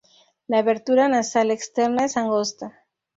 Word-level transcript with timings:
La 0.47 0.57
abertura 0.57 1.07
nasal 1.09 1.51
externa 1.51 2.05
es 2.05 2.17
angosta. 2.17 2.87